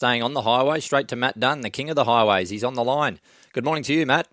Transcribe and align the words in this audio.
Staying 0.00 0.22
on 0.22 0.32
the 0.32 0.40
highway, 0.40 0.80
straight 0.80 1.08
to 1.08 1.14
Matt 1.14 1.38
Dunn, 1.38 1.60
the 1.60 1.68
king 1.68 1.90
of 1.90 1.94
the 1.94 2.04
highways. 2.04 2.48
He's 2.48 2.64
on 2.64 2.72
the 2.72 2.82
line. 2.82 3.20
Good 3.52 3.66
morning 3.66 3.82
to 3.82 3.92
you, 3.92 4.06
Matt. 4.06 4.28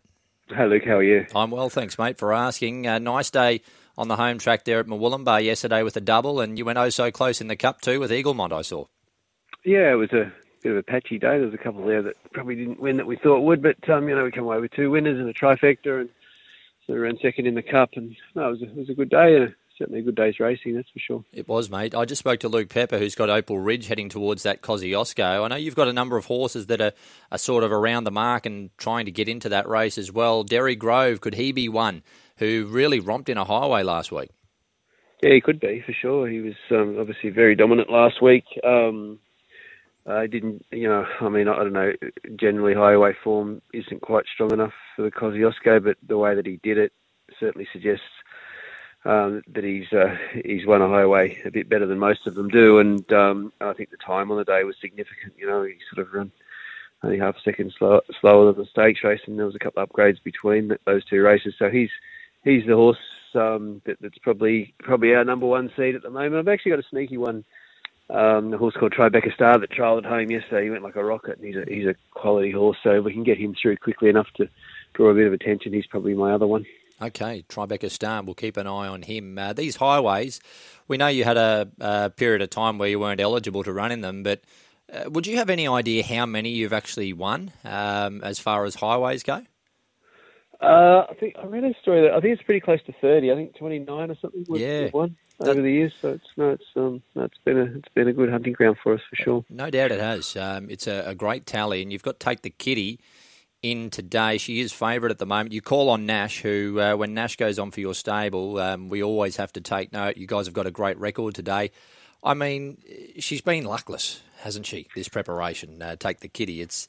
Hey, 0.47 0.65
Luke, 0.65 0.85
how 0.85 0.95
are 0.95 1.03
you? 1.03 1.25
I'm 1.35 1.51
well, 1.51 1.67
thanks, 1.67 1.97
mate, 1.99 2.17
for 2.17 2.31
asking. 2.31 2.87
Uh, 2.87 2.99
nice 2.99 3.29
day 3.29 3.59
on 3.97 4.07
the 4.07 4.15
home 4.15 4.37
track 4.37 4.63
there 4.63 4.79
at 4.79 4.85
Murwillumbah 4.85 5.43
yesterday 5.43 5.83
with 5.83 5.97
a 5.97 5.99
double, 5.99 6.39
and 6.39 6.57
you 6.57 6.63
went 6.63 6.77
oh 6.77 6.87
so 6.87 7.11
close 7.11 7.41
in 7.41 7.49
the 7.49 7.57
Cup 7.57 7.81
too 7.81 7.99
with 7.99 8.11
Eaglemont, 8.11 8.53
I 8.53 8.61
saw. 8.61 8.85
Yeah, 9.65 9.91
it 9.91 9.95
was 9.95 10.13
a 10.13 10.31
bit 10.63 10.71
of 10.71 10.77
a 10.77 10.83
patchy 10.83 11.19
day. 11.19 11.37
There 11.37 11.47
was 11.47 11.53
a 11.53 11.57
couple 11.57 11.85
there 11.85 12.01
that 12.01 12.15
probably 12.31 12.55
didn't 12.55 12.79
win 12.79 12.95
that 12.95 13.05
we 13.05 13.17
thought 13.17 13.41
would, 13.41 13.61
but 13.61 13.89
um, 13.89 14.07
you 14.07 14.15
know 14.15 14.23
we 14.23 14.31
come 14.31 14.45
away 14.45 14.61
with 14.61 14.71
two 14.71 14.89
winners 14.89 15.19
and 15.19 15.27
a 15.27 15.33
trifecta, 15.33 15.99
and 15.99 16.09
so 16.85 16.93
we 16.93 16.99
ran 16.99 17.17
second 17.21 17.45
in 17.45 17.55
the 17.55 17.61
Cup, 17.61 17.89
and 17.97 18.15
no, 18.35 18.47
it 18.47 18.51
was 18.51 18.61
a, 18.61 18.69
it 18.69 18.77
was 18.77 18.89
a 18.89 18.93
good 18.93 19.09
day 19.09 19.35
and 19.35 19.53
certainly 19.77 19.99
a 19.99 20.03
good 20.03 20.15
day's 20.15 20.39
racing, 20.39 20.75
that's 20.75 20.89
for 20.89 20.99
sure. 20.99 21.23
It 21.33 21.47
was, 21.47 21.69
mate. 21.69 21.95
I 21.95 22.05
just 22.05 22.19
spoke 22.19 22.39
to 22.41 22.49
Luke 22.49 22.69
Pepper, 22.69 22.97
who's 22.97 23.15
got 23.15 23.29
Opal 23.29 23.59
Ridge 23.59 23.87
heading 23.87 24.09
towards 24.09 24.43
that 24.43 24.61
Kosciuszko. 24.61 25.43
I 25.43 25.47
know 25.47 25.55
you've 25.55 25.75
got 25.75 25.87
a 25.87 25.93
number 25.93 26.17
of 26.17 26.25
horses 26.25 26.67
that 26.67 26.81
are, 26.81 26.93
are 27.31 27.37
sort 27.37 27.63
of 27.63 27.71
around 27.71 28.03
the 28.03 28.11
mark 28.11 28.45
and 28.45 28.69
trying 28.77 29.05
to 29.05 29.11
get 29.11 29.29
into 29.29 29.49
that 29.49 29.67
race 29.67 29.97
as 29.97 30.11
well. 30.11 30.43
Derry 30.43 30.75
Grove, 30.75 31.21
could 31.21 31.35
he 31.35 31.51
be 31.51 31.69
one 31.69 32.03
who 32.37 32.67
really 32.69 32.99
romped 32.99 33.29
in 33.29 33.37
a 33.37 33.45
highway 33.45 33.83
last 33.83 34.11
week? 34.11 34.29
Yeah, 35.21 35.33
he 35.33 35.41
could 35.41 35.59
be 35.59 35.83
for 35.85 35.93
sure. 35.93 36.27
He 36.27 36.41
was 36.41 36.53
um, 36.71 36.97
obviously 36.99 37.31
very 37.31 37.55
dominant 37.55 37.89
last 37.89 38.21
week. 38.21 38.45
Um, 38.63 39.19
I 40.05 40.27
didn't, 40.27 40.63
you 40.71 40.87
know, 40.87 41.05
I 41.19 41.29
mean, 41.29 41.47
I 41.47 41.57
don't 41.57 41.73
know. 41.73 41.91
Generally, 42.39 42.75
highway 42.75 43.13
form 43.23 43.61
isn't 43.73 44.01
quite 44.01 44.25
strong 44.33 44.53
enough 44.53 44.73
for 44.95 45.01
the 45.01 45.11
Kosciuszko, 45.11 45.83
but 45.83 45.97
the 46.07 46.17
way 46.17 46.35
that 46.35 46.45
he 46.45 46.59
did 46.63 46.77
it 46.77 46.93
certainly 47.39 47.67
suggests 47.73 48.05
um, 49.05 49.41
that 49.53 49.63
he's 49.63 49.91
uh, 49.93 50.15
he's 50.43 50.65
won 50.65 50.81
a 50.81 50.87
highway 50.87 51.41
a 51.45 51.51
bit 51.51 51.69
better 51.69 51.85
than 51.85 51.99
most 51.99 52.27
of 52.27 52.35
them 52.35 52.49
do, 52.49 52.79
and 52.79 53.11
um, 53.13 53.53
I 53.61 53.73
think 53.73 53.89
the 53.89 53.97
time 53.97 54.31
on 54.31 54.37
the 54.37 54.43
day 54.43 54.63
was 54.63 54.75
significant. 54.81 55.33
You 55.37 55.47
know, 55.47 55.63
he 55.63 55.75
sort 55.93 56.05
of 56.05 56.13
run 56.13 56.31
only 57.03 57.19
half 57.19 57.35
a 57.35 57.41
second 57.41 57.73
slow, 57.77 58.01
slower 58.19 58.51
than 58.51 58.63
the 58.63 58.69
stakes 58.69 59.03
race, 59.03 59.21
and 59.27 59.37
there 59.37 59.45
was 59.45 59.55
a 59.55 59.59
couple 59.59 59.81
of 59.81 59.89
upgrades 59.89 60.21
between 60.23 60.75
those 60.85 61.05
two 61.05 61.21
races. 61.21 61.53
So 61.57 61.69
he's 61.69 61.91
he's 62.43 62.65
the 62.65 62.75
horse 62.75 62.97
um, 63.35 63.81
that, 63.85 63.97
that's 64.01 64.17
probably 64.17 64.73
probably 64.79 65.13
our 65.13 65.23
number 65.23 65.45
one 65.45 65.71
seed 65.77 65.95
at 65.95 66.01
the 66.01 66.09
moment. 66.09 66.35
I've 66.35 66.53
actually 66.53 66.71
got 66.71 66.79
a 66.79 66.89
sneaky 66.89 67.17
one 67.17 67.45
um, 68.09 68.51
the 68.51 68.57
horse 68.57 68.75
called 68.79 68.93
Tribeca 68.93 69.33
Star 69.33 69.59
that 69.59 69.71
trialled 69.71 69.99
at 69.99 70.05
home 70.05 70.31
yesterday. 70.31 70.65
He 70.65 70.69
went 70.69 70.83
like 70.83 70.95
a 70.95 71.03
rocket, 71.03 71.37
and 71.37 71.45
he's 71.45 71.57
a 71.57 71.65
he's 71.67 71.87
a 71.87 71.95
quality 72.11 72.51
horse. 72.51 72.77
So 72.83 72.91
if 72.91 73.03
we 73.03 73.13
can 73.13 73.23
get 73.23 73.37
him 73.37 73.55
through 73.61 73.77
quickly 73.77 74.09
enough 74.09 74.27
to 74.37 74.47
draw 74.93 75.09
a 75.09 75.13
bit 75.13 75.27
of 75.27 75.33
attention, 75.33 75.73
he's 75.73 75.87
probably 75.87 76.13
my 76.13 76.33
other 76.33 76.47
one. 76.47 76.65
Okay, 77.01 77.45
Tribeca 77.47 77.91
Star. 77.91 78.23
We'll 78.23 78.33
keep 78.33 78.57
an 78.57 78.65
eye 78.65 78.87
on 78.87 79.03
him. 79.03 79.37
Uh, 79.37 79.53
these 79.53 79.75
highways, 79.75 80.39
we 80.87 80.97
know 80.97 81.07
you 81.07 81.23
had 81.23 81.37
a, 81.37 81.69
a, 81.79 82.09
period 82.09 82.41
of 82.41 82.49
time 82.49 82.79
where 82.79 82.89
you 82.89 82.99
weren't 82.99 83.21
eligible 83.21 83.63
to 83.63 83.71
run 83.71 83.91
in 83.91 84.01
them, 84.01 84.23
but 84.23 84.41
uh, 84.91 85.09
would 85.09 85.27
you 85.27 85.37
have 85.37 85.49
any 85.49 85.67
idea 85.67 86.03
how 86.03 86.25
many 86.25 86.49
you've 86.49 86.73
actually 86.73 87.13
won 87.13 87.51
um, 87.63 88.23
as 88.23 88.39
far 88.39 88.65
as 88.65 88.75
highways 88.75 89.21
go? 89.21 89.43
Uh, 90.59 91.05
I 91.07 91.13
think 91.19 91.35
I 91.37 91.45
read 91.45 91.63
a 91.63 91.73
story 91.81 92.01
that 92.01 92.13
I 92.13 92.19
think 92.19 92.33
it's 92.33 92.41
pretty 92.41 92.61
close 92.61 92.81
to 92.87 92.93
thirty. 92.93 93.31
I 93.31 93.35
think 93.35 93.55
twenty 93.55 93.77
nine 93.77 94.09
or 94.09 94.15
something. 94.19 94.43
Was, 94.49 94.59
yeah, 94.59 94.89
one 94.89 95.15
over 95.39 95.53
that, 95.53 95.61
the 95.61 95.71
years. 95.71 95.93
So 96.01 96.13
it's 96.13 96.25
no, 96.35 96.49
it's 96.49 96.65
um, 96.75 97.03
no, 97.13 97.25
it's 97.25 97.37
been 97.45 97.59
a 97.59 97.65
it's 97.65 97.89
been 97.93 98.07
a 98.07 98.13
good 98.13 98.31
hunting 98.31 98.53
ground 98.53 98.77
for 98.81 98.95
us 98.95 99.01
for 99.07 99.15
sure. 99.17 99.45
No 99.51 99.69
doubt 99.69 99.91
it 99.91 99.99
has. 99.99 100.35
Um, 100.35 100.71
it's 100.71 100.87
a, 100.87 101.03
a, 101.05 101.13
great 101.13 101.45
tally, 101.45 101.83
and 101.83 101.91
you've 101.91 102.01
got 102.01 102.19
take 102.19 102.41
the 102.41 102.49
kitty 102.49 102.99
in 103.61 103.89
today. 103.89 104.37
She 104.37 104.59
is 104.59 104.71
favourite 104.71 105.11
at 105.11 105.17
the 105.17 105.25
moment. 105.25 105.51
You 105.51 105.61
call 105.61 105.89
on 105.89 106.05
Nash, 106.05 106.41
who 106.41 106.79
uh, 106.79 106.95
when 106.95 107.13
Nash 107.13 107.35
goes 107.35 107.59
on 107.59 107.71
for 107.71 107.79
your 107.79 107.93
stable, 107.93 108.59
um, 108.59 108.89
we 108.89 109.03
always 109.03 109.37
have 109.37 109.51
to 109.53 109.61
take 109.61 109.91
note. 109.91 110.17
You 110.17 110.27
guys 110.27 110.45
have 110.45 110.53
got 110.53 110.67
a 110.67 110.71
great 110.71 110.97
record 110.99 111.35
today. 111.35 111.71
I 112.23 112.33
mean, 112.33 112.77
she's 113.19 113.41
been 113.41 113.65
luckless, 113.65 114.21
hasn't 114.39 114.65
she? 114.65 114.87
This 114.95 115.07
preparation, 115.07 115.81
uh, 115.81 115.95
take 115.95 116.19
the 116.19 116.27
kitty. 116.27 116.61
It's 116.61 116.87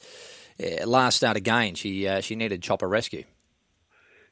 uh, 0.63 0.87
last 0.87 1.17
start 1.17 1.37
again. 1.37 1.75
She 1.75 2.07
uh, 2.07 2.21
she 2.21 2.35
needed 2.35 2.63
chopper 2.63 2.89
rescue. 2.89 3.25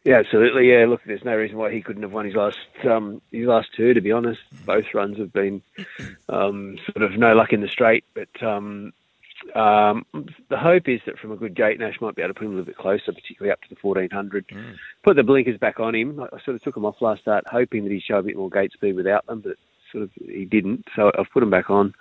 Yeah, 0.05 0.19
absolutely. 0.19 0.71
Yeah, 0.71 0.87
look, 0.87 1.01
there's 1.05 1.25
no 1.25 1.35
reason 1.35 1.59
why 1.59 1.73
he 1.73 1.83
couldn't 1.83 2.03
have 2.03 2.13
won 2.13 2.27
his 2.27 2.37
last 2.37 2.59
um, 2.89 3.21
his 3.33 3.47
last 3.47 3.71
two. 3.77 3.93
To 3.93 4.01
be 4.01 4.13
honest, 4.13 4.41
both 4.65 4.95
runs 4.95 5.19
have 5.19 5.33
been 5.33 5.63
um, 6.29 6.79
sort 6.93 7.03
of 7.03 7.19
no 7.19 7.35
luck 7.35 7.53
in 7.53 7.61
the 7.61 7.69
straight. 7.69 8.05
But 8.15 8.43
um, 8.43 8.93
um, 9.55 10.05
the 10.51 10.57
hope 10.57 10.89
is 10.89 11.01
that 11.07 11.19
from 11.19 11.33
a 11.33 11.37
good 11.37 11.55
gate, 11.55 11.79
Nash 11.79 12.01
might 12.01 12.15
be 12.15 12.23
able 12.23 12.35
to 12.35 12.39
put 12.39 12.47
him 12.47 12.53
a 12.53 12.57
little 12.57 12.67
bit 12.67 12.77
closer, 12.77 13.13
particularly 13.13 13.53
up 13.53 13.61
to 13.63 13.69
the 13.69 13.77
1400. 13.81 14.47
Mm. 14.49 14.75
Put 15.05 15.17
the 15.17 15.23
blinkers 15.23 15.59
back 15.59 15.81
on 15.81 15.95
him. 15.95 16.21
I 16.21 16.39
sort 16.45 16.57
of 16.57 16.63
took 16.63 16.77
him 16.77 16.85
off 16.85 16.97
last 17.01 17.23
start, 17.23 17.45
hoping 17.51 17.85
that 17.85 17.93
he'd 17.93 18.03
show 18.03 18.19
a 18.19 18.23
bit 18.23 18.37
more 18.37 18.51
gate 18.51 18.73
speed 18.73 18.97
without 18.97 19.27
them, 19.27 19.41
but 19.41 19.57
sort 19.93 20.05
of 20.05 20.11
he 20.15 20.45
didn't. 20.45 20.85
So 20.95 21.11
I've 21.19 21.31
put 21.33 21.43
him 21.43 21.51
back 21.51 21.71
on. 21.71 21.95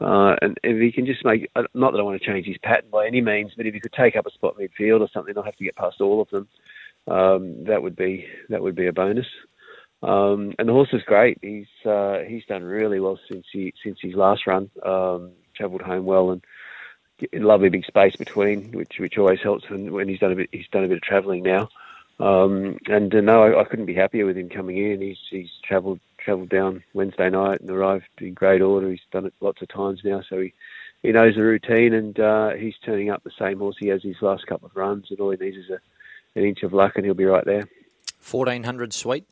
Uh, 0.00 0.34
and 0.40 0.56
if 0.62 0.80
he 0.80 0.92
can 0.92 1.04
just 1.04 1.24
make, 1.24 1.50
uh, 1.56 1.64
not 1.74 1.92
that 1.92 1.98
I 1.98 2.02
want 2.02 2.20
to 2.20 2.26
change 2.26 2.46
his 2.46 2.56
pattern 2.62 2.88
by 2.90 3.06
any 3.06 3.20
means, 3.20 3.52
but 3.56 3.66
if 3.66 3.74
he 3.74 3.80
could 3.80 3.92
take 3.92 4.16
up 4.16 4.26
a 4.26 4.30
spot 4.30 4.56
midfield 4.58 5.00
or 5.00 5.08
something, 5.12 5.36
I'll 5.36 5.42
have 5.42 5.56
to 5.56 5.64
get 5.64 5.76
past 5.76 6.00
all 6.00 6.22
of 6.22 6.30
them 6.30 6.48
um, 7.06 7.64
that 7.64 7.82
would 7.82 7.96
be 7.96 8.26
that 8.48 8.62
would 8.62 8.74
be 8.74 8.86
a 8.86 8.92
bonus. 8.92 9.26
Um, 10.02 10.54
and 10.58 10.68
the 10.68 10.72
horse 10.72 10.88
is 10.92 11.02
great. 11.06 11.38
He's 11.42 11.66
uh, 11.84 12.20
he's 12.26 12.44
done 12.46 12.62
really 12.62 13.00
well 13.00 13.18
since 13.30 13.44
he 13.52 13.74
since 13.84 13.98
his 14.00 14.14
last 14.14 14.46
run. 14.46 14.70
Um, 14.84 15.32
travelled 15.54 15.82
home 15.82 16.06
well 16.06 16.30
and 16.30 16.42
lovely 17.32 17.68
big 17.68 17.84
space 17.84 18.16
between, 18.16 18.72
which 18.72 18.98
which 18.98 19.18
always 19.18 19.40
helps 19.40 19.68
when, 19.68 19.92
when 19.92 20.08
he's 20.08 20.20
done 20.20 20.32
a 20.32 20.36
bit 20.36 20.48
he's 20.52 20.68
done 20.68 20.84
a 20.84 20.88
bit 20.88 20.98
of 20.98 21.02
travelling 21.02 21.42
now. 21.42 21.68
Um, 22.18 22.78
and 22.86 23.14
uh, 23.14 23.20
no, 23.22 23.42
I, 23.42 23.60
I, 23.62 23.64
couldn't 23.64 23.86
be 23.86 23.94
happier 23.94 24.26
with 24.26 24.36
him 24.36 24.50
coming 24.50 24.76
in. 24.76 25.00
He's 25.00 25.18
he's 25.30 25.50
travelled 25.64 26.00
travelled 26.18 26.50
down 26.50 26.84
Wednesday 26.92 27.30
night 27.30 27.60
and 27.60 27.70
arrived 27.70 28.04
in 28.18 28.34
great 28.34 28.60
order. 28.60 28.90
He's 28.90 29.00
done 29.10 29.24
it 29.24 29.34
lots 29.40 29.62
of 29.62 29.68
times 29.68 30.00
now, 30.04 30.22
so 30.28 30.40
he 30.40 30.52
he 31.02 31.12
knows 31.12 31.34
the 31.34 31.42
routine 31.42 31.94
and 31.94 32.20
uh, 32.20 32.50
he's 32.50 32.74
turning 32.84 33.08
up 33.08 33.24
the 33.24 33.30
same 33.38 33.58
horse 33.58 33.76
he 33.78 33.88
has 33.88 34.02
his 34.02 34.20
last 34.20 34.46
couple 34.46 34.66
of 34.66 34.76
runs. 34.76 35.10
And 35.10 35.18
all 35.20 35.30
he 35.30 35.38
needs 35.38 35.56
is 35.56 35.70
a 35.70 35.80
an 36.36 36.44
inch 36.44 36.62
of 36.62 36.72
luck 36.72 36.92
and 36.96 37.04
he'll 37.04 37.14
be 37.14 37.24
right 37.24 37.44
there. 37.44 37.68
1400 38.22 38.92
sweet? 38.92 39.26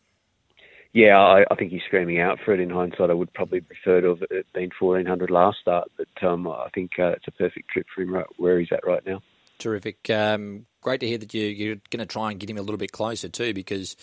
Yeah, 0.99 1.17
I, 1.17 1.45
I, 1.49 1.55
think 1.55 1.71
he's 1.71 1.85
screaming 1.87 2.19
out 2.19 2.41
for 2.45 2.53
it. 2.53 2.59
In 2.59 2.71
hindsight, 2.71 3.09
I 3.09 3.15
would 3.15 3.33
probably 3.33 3.61
prefer 3.61 4.01
to 4.01 4.09
have 4.09 4.23
it 4.33 4.47
been 4.53 4.73
1400 4.77 5.31
last 5.31 5.59
start, 5.61 5.89
but 5.97 6.27
um, 6.27 6.49
I 6.49 6.67
think 6.75 6.99
uh, 6.99 7.11
it's 7.11 7.29
a 7.29 7.31
perfect 7.31 7.71
trip 7.71 7.87
for 7.95 8.03
him 8.03 8.13
right 8.13 8.27
where 8.37 8.59
he's 8.59 8.73
at 8.73 8.85
right 8.85 9.07
now. 9.07 9.23
Terrific. 9.61 10.11
Um, 10.11 10.67
great 10.81 10.99
to 10.99 11.07
hear 11.07 11.19
that 11.19 11.33
you, 11.33 11.45
you're 11.47 11.77
going 11.91 12.01
to 12.01 12.07
try 12.07 12.33
and 12.33 12.41
get 12.41 12.51
him 12.51 12.59
a 12.59 12.63
little 12.63 12.79
bit 12.79 12.91
closer 12.91 13.29
too, 13.29 13.55
because 13.55 13.95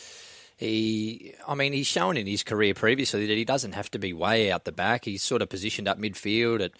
he, 0.55 1.33
I 1.45 1.53
mean, 1.55 1.73
he's 1.73 1.85
shown 1.85 2.15
in 2.15 2.27
his 2.27 2.43
career 2.43 2.73
previously 2.73 3.25
that 3.27 3.37
he 3.37 3.43
doesn't 3.43 3.73
have 3.73 3.91
to 3.91 3.99
be 3.99 4.13
way 4.13 4.49
out 4.49 4.63
the 4.63 4.71
back. 4.71 5.03
He's 5.03 5.21
sort 5.21 5.41
of 5.41 5.49
positioned 5.49 5.89
up 5.89 5.99
midfield 5.99 6.63
at 6.63 6.71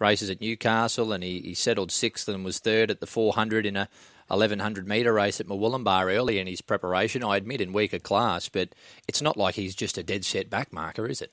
races 0.00 0.30
at 0.30 0.40
Newcastle, 0.40 1.12
and 1.12 1.22
he, 1.22 1.40
he 1.40 1.54
settled 1.54 1.92
sixth 1.92 2.28
and 2.28 2.44
was 2.44 2.58
third 2.58 2.90
at 2.90 3.00
the 3.00 3.06
400 3.06 3.66
in 3.66 3.76
a 3.76 3.88
1100 4.28 4.86
metre 4.86 5.12
race 5.12 5.40
at 5.40 5.46
Murwillumbah 5.46 6.14
early 6.14 6.38
in 6.38 6.46
his 6.46 6.60
preparation. 6.60 7.24
I 7.24 7.36
admit 7.36 7.60
in 7.60 7.72
weaker 7.72 7.98
class, 7.98 8.48
but 8.48 8.70
it's 9.08 9.20
not 9.20 9.36
like 9.36 9.56
he's 9.56 9.74
just 9.74 9.98
a 9.98 10.02
dead 10.02 10.24
set 10.24 10.48
back 10.48 10.72
marker, 10.72 11.06
is 11.06 11.20
it? 11.20 11.32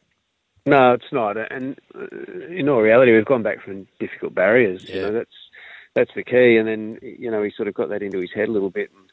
No, 0.65 0.93
it's 0.93 1.11
not. 1.11 1.37
And 1.51 1.79
uh, 1.95 2.07
in 2.49 2.67
all 2.67 2.81
reality, 2.81 3.13
we've 3.13 3.25
gone 3.25 3.43
back 3.43 3.63
from 3.63 3.87
difficult 3.99 4.35
barriers. 4.35 4.83
Yeah. 4.87 4.95
You 4.95 5.01
know, 5.01 5.11
that's 5.13 5.35
that's 5.95 6.11
the 6.15 6.23
key. 6.23 6.57
And 6.57 6.67
then 6.67 6.99
you 7.01 7.31
know, 7.31 7.41
he 7.41 7.51
sort 7.55 7.69
of 7.69 7.73
got 7.73 7.89
that 7.89 8.03
into 8.03 8.19
his 8.19 8.31
head 8.35 8.49
a 8.49 8.51
little 8.51 8.69
bit. 8.69 8.89
And, 8.93 9.09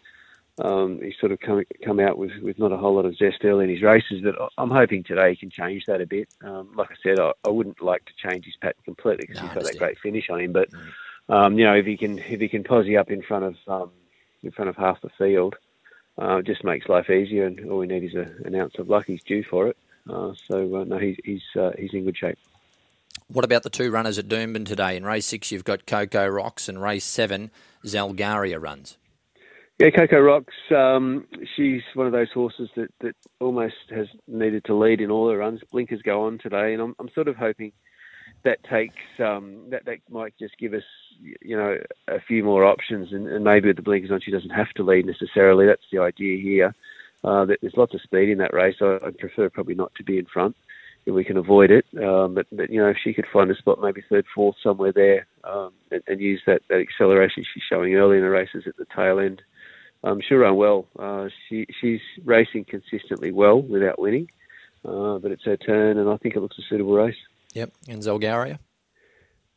um, 0.59 1.01
he's 1.03 1.15
sort 1.19 1.33
of 1.33 1.41
come 1.41 1.65
come 1.85 2.01
out 2.01 2.19
with, 2.19 2.33
with 2.43 2.59
not 2.59 2.73
a 2.73 2.77
whole 2.77 2.95
lot 2.95 3.07
of 3.07 3.17
zest 3.17 3.45
early 3.45 3.65
in 3.65 3.71
his 3.71 3.83
races, 3.83 4.23
but 4.23 4.35
I'm 4.57 4.71
hoping 4.71 5.03
today 5.03 5.31
he 5.31 5.37
can 5.37 5.51
change 5.51 5.87
that 5.87 6.01
a 6.01 6.07
bit. 6.07 6.29
Um, 6.43 6.71
like 6.77 6.91
I 6.91 6.95
said, 7.03 7.19
I, 7.19 7.33
I, 7.45 7.51
wouldn't 7.51 7.83
like 7.83 8.05
to 8.05 8.13
change 8.17 8.45
his 8.45 8.57
pattern 8.57 8.83
completely 8.85 9.27
because 9.27 9.43
no, 9.43 9.49
he's 9.49 9.55
got 9.55 9.65
that 9.65 9.79
great 9.79 9.99
finish 9.99 10.31
on 10.31 10.41
him, 10.41 10.53
but. 10.53 10.71
Mm 10.71 10.93
um, 11.29 11.59
you 11.59 11.65
know, 11.65 11.75
if 11.75 11.87
he 11.87 11.97
can 11.97 12.19
if 12.19 12.41
he 12.41 12.49
can 12.49 12.65
posse 12.65 12.97
up 12.97 13.11
in 13.11 13.23
front 13.23 13.45
of 13.45 13.57
um, 13.67 13.91
in 14.43 14.51
front 14.51 14.69
of 14.69 14.77
half 14.77 15.01
the 15.01 15.11
field, 15.17 15.57
uh, 16.21 16.37
it 16.37 16.47
just 16.47 16.65
makes 16.65 16.89
life 16.89 17.09
easier. 17.09 17.47
And 17.47 17.71
all 17.71 17.79
we 17.79 17.87
need 17.87 18.05
is 18.05 18.15
a, 18.15 18.31
an 18.45 18.55
ounce 18.55 18.75
of 18.79 18.89
luck. 18.89 19.07
He's 19.07 19.23
due 19.23 19.43
for 19.43 19.69
it. 19.69 19.77
Uh, 20.09 20.33
so 20.47 20.77
uh, 20.77 20.85
no, 20.85 20.99
he's 20.99 21.17
he's 21.25 21.43
uh, 21.57 21.73
he's 21.79 21.95
in 21.95 22.05
good 22.05 22.17
shape. 22.17 22.39
What 23.29 23.45
about 23.45 23.63
the 23.63 23.71
two 23.71 23.91
runners 23.91 24.19
at 24.19 24.29
Doomben 24.29 24.67
today? 24.67 24.97
In 24.97 25.05
race 25.05 25.25
six, 25.25 25.51
you've 25.51 25.65
got 25.65 25.87
Coco 25.87 26.27
Rocks, 26.27 26.69
and 26.69 26.83
race 26.83 27.05
seven, 27.05 27.51
Zalgaria 27.85 28.61
runs. 28.61 28.99
Yeah, 29.79 29.91
Coco 29.91 30.21
Rocks. 30.21 30.55
Um, 30.71 31.27
she's 31.57 31.83
one 31.95 32.07
of 32.07 32.13
those 32.13 32.31
horses 32.33 32.71
that, 32.77 32.91
that 33.01 33.17
almost 33.41 33.75
has 33.91 34.07
needed 34.29 34.65
to 34.67 34.75
lead 34.75 35.01
in 35.01 35.11
all 35.11 35.29
her 35.29 35.39
runs. 35.39 35.63
Blinkers 35.73 36.01
go 36.03 36.27
on 36.27 36.39
today, 36.39 36.75
and 36.75 36.81
I'm, 36.81 36.95
I'm 37.01 37.09
sort 37.13 37.27
of 37.27 37.35
hoping 37.35 37.73
that 38.45 38.63
takes 38.65 39.03
um, 39.19 39.65
that 39.71 39.85
that 39.87 39.99
might 40.11 40.35
just 40.39 40.57
give 40.59 40.75
us 40.75 40.85
you 41.21 41.57
know 41.57 41.79
a 42.07 42.21
few 42.21 42.45
more 42.45 42.65
options, 42.65 43.13
and, 43.13 43.27
and, 43.27 43.43
maybe 43.43 43.69
with 43.69 43.77
the 43.77 43.83
blinkers 43.83 44.13
on, 44.13 44.21
she 44.21 44.31
doesn't 44.31 44.51
have 44.51 44.71
to 44.77 44.85
lead 44.85 45.07
necessarily. 45.07 45.67
That's 45.67 45.83
the 45.91 45.99
idea 45.99 46.39
here. 46.41 46.75
Uh, 47.25 47.45
there's 47.47 47.77
lots 47.77 47.95
of 47.95 48.03
speed 48.03 48.29
in 48.29 48.39
that 48.39 48.55
race. 48.55 48.77
I, 48.81 48.99
would 49.03 49.19
prefer 49.19 49.49
probably 49.51 49.75
not 49.75 49.93
to 49.97 50.05
be 50.05 50.19
in 50.19 50.27
front 50.27 50.55
if 51.07 51.15
we 51.15 51.25
can 51.25 51.37
avoid 51.37 51.71
it. 51.71 51.87
Um, 52.01 52.35
but, 52.35 52.47
but 52.53 52.71
you 52.71 52.81
know 52.81 52.91
if 52.91 52.99
she 53.03 53.13
could 53.13 53.27
find 53.33 53.51
a 53.51 53.57
spot, 53.57 53.81
maybe 53.81 54.05
third, 54.09 54.27
fourth, 54.33 54.57
somewhere 54.63 54.93
there, 54.93 55.27
um, 55.43 55.73
and, 55.91 56.03
and, 56.07 56.21
use 56.21 56.43
that, 56.47 56.63
that 56.69 56.79
acceleration 56.79 57.43
she's 57.43 57.63
showing 57.69 57.95
early 57.97 58.19
in 58.19 58.23
the 58.23 58.31
races 58.31 58.65
at 58.69 58.77
the 58.77 58.87
tail 58.95 59.19
end. 59.19 59.43
Um, 60.05 60.21
she'll 60.21 60.39
run 60.39 60.57
well. 60.57 60.87
Uh, 60.99 61.29
she 61.49 61.67
she's 61.81 62.01
racing 62.25 62.67
consistently 62.67 63.33
well 63.33 63.61
without 63.61 63.99
winning, 63.99 64.29
uh, 64.85 65.19
but 65.19 65.33
it's 65.33 65.45
her 65.45 65.57
turn, 65.57 65.99
and 65.99 66.11
I 66.11 66.19
think 66.19 66.37
it 66.37 66.41
looks 66.41 66.59
a 66.59 66.63
suitable 66.69 66.93
race. 66.93 67.17
Yep, 67.55 67.73
and 67.89 68.03
Zalgaria. 68.03 68.59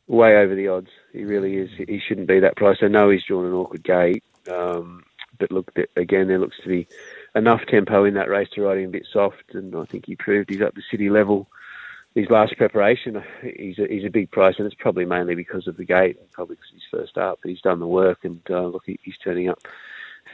way 0.06 0.36
over 0.36 0.54
the 0.54 0.68
odds. 0.68 0.88
He 1.12 1.24
really 1.24 1.56
is. 1.56 1.70
He 1.76 2.00
shouldn't 2.00 2.28
be 2.28 2.40
that 2.40 2.56
price. 2.56 2.78
I 2.80 2.88
know 2.88 3.10
he's 3.10 3.24
drawn 3.24 3.44
an 3.44 3.52
awkward 3.52 3.84
gate, 3.84 4.24
um, 4.50 5.04
but 5.38 5.52
look 5.52 5.70
again, 5.96 6.28
there 6.28 6.38
looks 6.38 6.56
to 6.62 6.68
be 6.68 6.88
enough 7.34 7.60
tempo 7.68 8.04
in 8.04 8.14
that 8.14 8.30
race 8.30 8.48
to 8.54 8.62
ride 8.62 8.78
him 8.78 8.88
a 8.88 8.92
bit 8.92 9.06
soft, 9.12 9.52
and 9.52 9.76
I 9.76 9.84
think 9.84 10.06
he 10.06 10.16
proved 10.16 10.48
he's 10.48 10.62
up 10.62 10.74
to 10.74 10.82
city 10.90 11.10
level. 11.10 11.48
His 12.14 12.30
last 12.30 12.56
preparation, 12.56 13.22
he's 13.42 13.78
a, 13.78 13.86
he's 13.86 14.06
a 14.06 14.10
big 14.10 14.30
price, 14.30 14.54
and 14.56 14.66
it's 14.66 14.80
probably 14.80 15.04
mainly 15.04 15.34
because 15.34 15.68
of 15.68 15.76
the 15.76 15.84
gate, 15.84 16.18
probably 16.32 16.56
because 16.56 16.70
he's 16.72 16.82
first 16.90 17.18
up. 17.18 17.40
But 17.42 17.50
he's 17.50 17.60
done 17.60 17.80
the 17.80 17.86
work, 17.86 18.20
and 18.22 18.40
uh, 18.48 18.66
look, 18.66 18.84
he's 18.86 19.18
turning 19.22 19.50
up 19.50 19.60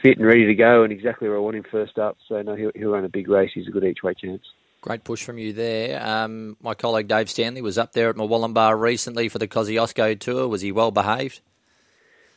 fit 0.05 0.17
and 0.19 0.27
ready 0.27 0.45
to 0.45 0.53
go, 0.53 0.83
and 0.83 0.93
exactly 0.93 1.27
where 1.27 1.37
I 1.37 1.39
want 1.39 1.55
him 1.55 1.65
first 1.71 1.97
up. 1.97 2.17
So 2.27 2.39
no, 2.41 2.55
he'll, 2.55 2.71
he'll 2.75 2.91
run 2.91 3.05
a 3.05 3.09
big 3.09 3.27
race. 3.27 3.51
He's 3.53 3.67
a 3.67 3.71
good 3.71 3.83
each 3.83 4.03
way 4.03 4.13
chance. 4.13 4.43
Great 4.81 5.03
push 5.03 5.23
from 5.23 5.39
you 5.39 5.51
there. 5.51 6.05
Um, 6.05 6.57
my 6.61 6.75
colleague 6.75 7.07
Dave 7.07 7.27
Stanley 7.27 7.63
was 7.63 7.79
up 7.79 7.93
there 7.93 8.09
at 8.09 8.15
Murwillumbah 8.15 8.79
recently 8.79 9.29
for 9.29 9.39
the 9.39 9.47
Kosciuszko 9.47 10.19
tour. 10.19 10.47
Was 10.47 10.61
he 10.61 10.71
well 10.71 10.91
behaved? 10.91 11.41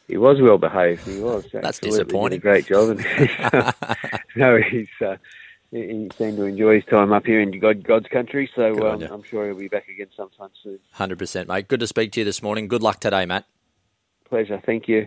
He 0.06 0.16
was 0.16 0.40
well 0.40 0.56
behaved. 0.56 1.06
He 1.06 1.20
was. 1.20 1.44
That's 1.52 1.78
disappointing. 1.78 2.40
great 2.40 2.64
job. 2.64 2.98
no, 4.36 4.56
he's 4.56 4.88
uh, 5.04 5.16
he 5.70 6.10
seemed 6.16 6.38
to 6.38 6.44
enjoy 6.44 6.76
his 6.76 6.86
time 6.86 7.12
up 7.12 7.26
here 7.26 7.42
in 7.42 7.60
God, 7.60 7.84
God's 7.84 8.06
country. 8.06 8.50
So 8.56 8.88
um, 8.88 9.02
I'm 9.02 9.22
sure 9.22 9.46
he'll 9.46 9.58
be 9.58 9.68
back 9.68 9.88
again 9.88 10.08
sometime 10.16 10.48
soon. 10.62 10.78
Hundred 10.92 11.18
percent, 11.18 11.48
mate. 11.48 11.68
Good 11.68 11.80
to 11.80 11.86
speak 11.86 12.12
to 12.12 12.20
you 12.20 12.24
this 12.24 12.42
morning. 12.42 12.66
Good 12.66 12.82
luck 12.82 12.98
today, 12.98 13.26
Matt. 13.26 13.44
Pleasure. 14.24 14.62
Thank 14.64 14.88
you. 14.88 15.06